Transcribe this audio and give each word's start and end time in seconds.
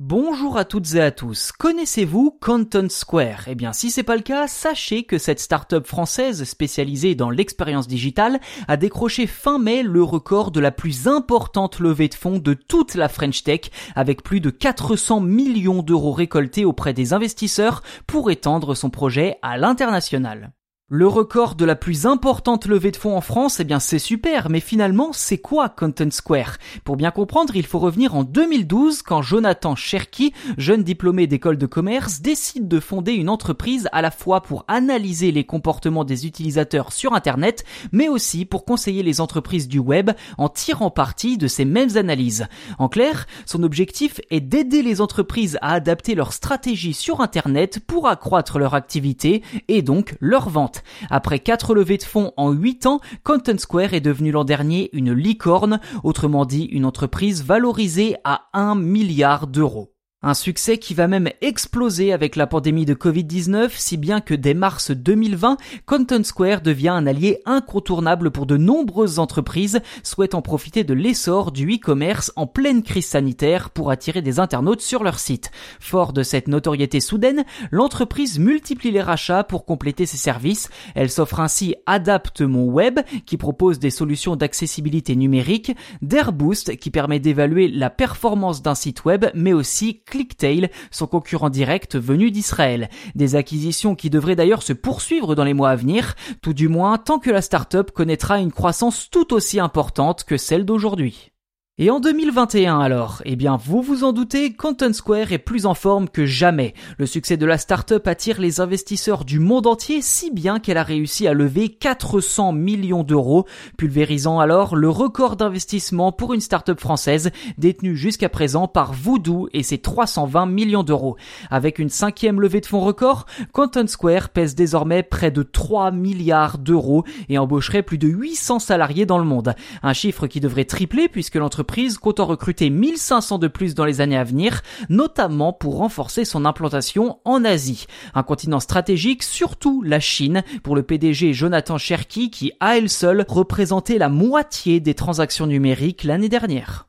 Bonjour 0.00 0.56
à 0.56 0.64
toutes 0.64 0.94
et 0.94 1.00
à 1.00 1.10
tous. 1.10 1.50
Connaissez-vous 1.50 2.30
Content 2.40 2.88
Square? 2.88 3.48
Eh 3.48 3.56
bien, 3.56 3.72
si 3.72 3.90
c'est 3.90 4.04
pas 4.04 4.14
le 4.14 4.22
cas, 4.22 4.46
sachez 4.46 5.02
que 5.02 5.18
cette 5.18 5.40
start-up 5.40 5.88
française 5.88 6.44
spécialisée 6.44 7.16
dans 7.16 7.30
l'expérience 7.30 7.88
digitale 7.88 8.38
a 8.68 8.76
décroché 8.76 9.26
fin 9.26 9.58
mai 9.58 9.82
le 9.82 10.04
record 10.04 10.52
de 10.52 10.60
la 10.60 10.70
plus 10.70 11.08
importante 11.08 11.80
levée 11.80 12.06
de 12.06 12.14
fonds 12.14 12.38
de 12.38 12.54
toute 12.54 12.94
la 12.94 13.08
French 13.08 13.42
Tech 13.42 13.72
avec 13.96 14.22
plus 14.22 14.38
de 14.38 14.50
400 14.50 15.18
millions 15.18 15.82
d'euros 15.82 16.12
récoltés 16.12 16.64
auprès 16.64 16.92
des 16.92 17.12
investisseurs 17.12 17.82
pour 18.06 18.30
étendre 18.30 18.76
son 18.76 18.90
projet 18.90 19.38
à 19.42 19.58
l'international. 19.58 20.52
Le 20.90 21.06
record 21.06 21.54
de 21.54 21.66
la 21.66 21.76
plus 21.76 22.06
importante 22.06 22.64
levée 22.64 22.90
de 22.90 22.96
fonds 22.96 23.14
en 23.14 23.20
France, 23.20 23.60
eh 23.60 23.64
bien 23.64 23.78
c'est 23.78 23.98
super, 23.98 24.48
mais 24.48 24.58
finalement 24.58 25.10
c'est 25.12 25.36
quoi 25.36 25.68
Content 25.68 26.10
Square? 26.10 26.56
Pour 26.82 26.96
bien 26.96 27.10
comprendre, 27.10 27.54
il 27.56 27.66
faut 27.66 27.78
revenir 27.78 28.14
en 28.14 28.24
2012 28.24 29.02
quand 29.02 29.20
Jonathan 29.20 29.76
Cherky, 29.76 30.32
jeune 30.56 30.82
diplômé 30.82 31.26
d'école 31.26 31.58
de 31.58 31.66
commerce, 31.66 32.22
décide 32.22 32.68
de 32.68 32.80
fonder 32.80 33.12
une 33.12 33.28
entreprise 33.28 33.90
à 33.92 34.00
la 34.00 34.10
fois 34.10 34.40
pour 34.40 34.64
analyser 34.66 35.30
les 35.30 35.44
comportements 35.44 36.06
des 36.06 36.26
utilisateurs 36.26 36.90
sur 36.90 37.12
Internet, 37.12 37.66
mais 37.92 38.08
aussi 38.08 38.46
pour 38.46 38.64
conseiller 38.64 39.02
les 39.02 39.20
entreprises 39.20 39.68
du 39.68 39.80
web 39.80 40.12
en 40.38 40.48
tirant 40.48 40.90
parti 40.90 41.36
de 41.36 41.48
ces 41.48 41.66
mêmes 41.66 41.98
analyses. 41.98 42.46
En 42.78 42.88
clair, 42.88 43.26
son 43.44 43.62
objectif 43.62 44.22
est 44.30 44.40
d'aider 44.40 44.80
les 44.80 45.02
entreprises 45.02 45.58
à 45.60 45.74
adapter 45.74 46.14
leur 46.14 46.32
stratégie 46.32 46.94
sur 46.94 47.20
Internet 47.20 47.78
pour 47.86 48.08
accroître 48.08 48.58
leur 48.58 48.72
activité 48.72 49.42
et 49.68 49.82
donc 49.82 50.16
leur 50.22 50.48
vente. 50.48 50.77
Après 51.10 51.38
quatre 51.38 51.74
levées 51.74 51.98
de 51.98 52.02
fonds 52.02 52.32
en 52.36 52.52
8 52.52 52.86
ans, 52.86 53.00
Content 53.24 53.58
Square 53.58 53.94
est 53.94 54.00
devenu 54.00 54.30
l'an 54.30 54.44
dernier 54.44 54.90
une 54.92 55.12
licorne, 55.12 55.80
autrement 56.04 56.44
dit 56.44 56.64
une 56.64 56.84
entreprise 56.84 57.44
valorisée 57.44 58.16
à 58.24 58.48
1 58.52 58.74
milliard 58.76 59.46
d'euros. 59.46 59.94
Un 60.20 60.34
succès 60.34 60.78
qui 60.78 60.94
va 60.94 61.06
même 61.06 61.30
exploser 61.42 62.12
avec 62.12 62.34
la 62.34 62.48
pandémie 62.48 62.84
de 62.84 62.94
Covid-19, 62.94 63.70
si 63.76 63.96
bien 63.96 64.20
que 64.20 64.34
dès 64.34 64.52
mars 64.52 64.90
2020, 64.90 65.58
Content 65.86 66.24
Square 66.24 66.60
devient 66.60 66.88
un 66.88 67.06
allié 67.06 67.40
incontournable 67.46 68.32
pour 68.32 68.44
de 68.44 68.56
nombreuses 68.56 69.20
entreprises 69.20 69.80
souhaitant 70.02 70.42
profiter 70.42 70.82
de 70.82 70.92
l'essor 70.92 71.52
du 71.52 71.72
e-commerce 71.72 72.32
en 72.34 72.48
pleine 72.48 72.82
crise 72.82 73.06
sanitaire 73.06 73.70
pour 73.70 73.92
attirer 73.92 74.20
des 74.20 74.40
internautes 74.40 74.80
sur 74.80 75.04
leur 75.04 75.20
site. 75.20 75.52
Fort 75.78 76.12
de 76.12 76.24
cette 76.24 76.48
notoriété 76.48 76.98
soudaine, 76.98 77.44
l'entreprise 77.70 78.40
multiplie 78.40 78.90
les 78.90 79.02
rachats 79.02 79.44
pour 79.44 79.64
compléter 79.64 80.04
ses 80.04 80.16
services. 80.16 80.68
Elle 80.96 81.10
s'offre 81.10 81.38
ainsi 81.38 81.76
Adapt 81.86 82.40
Mon 82.40 82.64
Web, 82.64 82.98
qui 83.24 83.36
propose 83.36 83.78
des 83.78 83.90
solutions 83.90 84.34
d'accessibilité 84.34 85.14
numérique, 85.14 85.76
d'Airboost, 86.02 86.76
qui 86.76 86.90
permet 86.90 87.20
d'évaluer 87.20 87.68
la 87.68 87.88
performance 87.88 88.62
d'un 88.62 88.74
site 88.74 89.04
web, 89.04 89.26
mais 89.32 89.52
aussi 89.52 90.02
ClickTail, 90.10 90.70
son 90.90 91.06
concurrent 91.06 91.50
direct 91.50 91.96
venu 91.96 92.30
d'Israël. 92.30 92.88
Des 93.14 93.36
acquisitions 93.36 93.94
qui 93.94 94.10
devraient 94.10 94.36
d'ailleurs 94.36 94.62
se 94.62 94.72
poursuivre 94.72 95.34
dans 95.34 95.44
les 95.44 95.54
mois 95.54 95.70
à 95.70 95.76
venir, 95.76 96.14
tout 96.42 96.54
du 96.54 96.68
moins 96.68 96.98
tant 96.98 97.18
que 97.18 97.30
la 97.30 97.42
startup 97.42 97.90
connaîtra 97.90 98.38
une 98.38 98.52
croissance 98.52 99.08
tout 99.10 99.32
aussi 99.32 99.60
importante 99.60 100.24
que 100.24 100.36
celle 100.36 100.64
d'aujourd'hui. 100.64 101.32
Et 101.80 101.90
en 101.90 102.00
2021 102.00 102.80
alors, 102.80 103.22
eh 103.24 103.36
bien 103.36 103.56
vous 103.56 103.82
vous 103.82 104.02
en 104.02 104.12
doutez, 104.12 104.52
Content 104.52 104.92
Square 104.92 105.30
est 105.30 105.38
plus 105.38 105.64
en 105.64 105.74
forme 105.74 106.08
que 106.08 106.26
jamais. 106.26 106.74
Le 106.98 107.06
succès 107.06 107.36
de 107.36 107.46
la 107.46 107.56
startup 107.56 108.04
attire 108.08 108.40
les 108.40 108.58
investisseurs 108.58 109.24
du 109.24 109.38
monde 109.38 109.68
entier 109.68 110.02
si 110.02 110.32
bien 110.32 110.58
qu'elle 110.58 110.76
a 110.76 110.82
réussi 110.82 111.28
à 111.28 111.34
lever 111.34 111.68
400 111.68 112.50
millions 112.50 113.04
d'euros, 113.04 113.46
pulvérisant 113.76 114.40
alors 114.40 114.74
le 114.74 114.88
record 114.88 115.36
d'investissement 115.36 116.10
pour 116.10 116.34
une 116.34 116.40
startup 116.40 116.80
française 116.80 117.30
détenue 117.58 117.96
jusqu'à 117.96 118.28
présent 118.28 118.66
par 118.66 118.92
Voodoo 118.92 119.48
et 119.52 119.62
ses 119.62 119.78
320 119.78 120.46
millions 120.46 120.82
d'euros. 120.82 121.16
Avec 121.48 121.78
une 121.78 121.90
cinquième 121.90 122.40
levée 122.40 122.60
de 122.60 122.66
fonds 122.66 122.80
record, 122.80 123.26
Content 123.52 123.86
Square 123.86 124.30
pèse 124.30 124.56
désormais 124.56 125.04
près 125.04 125.30
de 125.30 125.44
3 125.44 125.92
milliards 125.92 126.58
d'euros 126.58 127.04
et 127.28 127.38
embaucherait 127.38 127.84
plus 127.84 127.98
de 127.98 128.08
800 128.08 128.58
salariés 128.58 129.06
dans 129.06 129.18
le 129.18 129.24
monde. 129.24 129.54
Un 129.84 129.92
chiffre 129.92 130.26
qui 130.26 130.40
devrait 130.40 130.64
tripler 130.64 131.08
puisque 131.08 131.36
l'entreprise 131.36 131.67
l'entreprise 131.68 131.98
compte 131.98 132.18
en 132.18 132.24
recruter 132.24 132.70
1500 132.70 133.36
de 133.36 133.46
plus 133.46 133.74
dans 133.74 133.84
les 133.84 134.00
années 134.00 134.16
à 134.16 134.24
venir, 134.24 134.62
notamment 134.88 135.52
pour 135.52 135.76
renforcer 135.76 136.24
son 136.24 136.46
implantation 136.46 137.18
en 137.26 137.44
Asie. 137.44 137.84
Un 138.14 138.22
continent 138.22 138.58
stratégique, 138.58 139.22
surtout 139.22 139.82
la 139.82 140.00
Chine, 140.00 140.44
pour 140.62 140.76
le 140.76 140.82
PDG 140.82 141.34
Jonathan 141.34 141.76
Cherky 141.76 142.30
qui, 142.30 142.52
à 142.58 142.78
elle 142.78 142.88
seule, 142.88 143.26
représentait 143.28 143.98
la 143.98 144.08
moitié 144.08 144.80
des 144.80 144.94
transactions 144.94 145.46
numériques 145.46 146.04
l'année 146.04 146.30
dernière. 146.30 146.88